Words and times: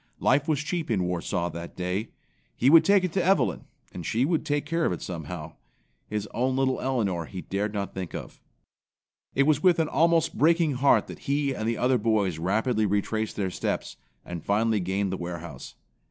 Life 0.19 0.47
was 0.47 0.61
cheap 0.61 0.89
in 0.89 1.03
Warsaw 1.03 1.51
that 1.51 1.75
day. 1.75 2.09
He 2.55 2.71
would 2.71 2.83
take 2.83 3.03
it 3.03 3.13
to 3.13 3.23
Evelyn 3.23 3.65
and 3.91 4.03
she 4.03 4.25
would 4.25 4.47
take 4.47 4.65
care 4.65 4.83
of 4.83 4.91
it 4.91 5.01
somehow. 5.03 5.57
His 6.07 6.25
own 6.33 6.55
little 6.55 6.81
Elinor 6.81 7.25
he 7.25 7.41
dared 7.43 7.71
not 7.71 7.93
think 7.93 8.15
of. 8.15 8.41
It 9.35 9.43
was 9.43 9.61
with 9.61 9.77
an 9.77 9.87
almost 9.89 10.35
breaking 10.35 10.71
heart 10.71 11.05
that 11.05 11.19
he 11.29 11.53
and 11.53 11.69
the 11.69 11.77
other 11.77 11.99
boys 11.99 12.39
rapidly 12.39 12.87
retraced 12.87 13.35
their 13.35 13.51
steps 13.51 13.95
and 14.25 14.43
finally 14.43 14.79
gained 14.79 15.11
the 15.11 15.17
warehouse. 15.17 15.75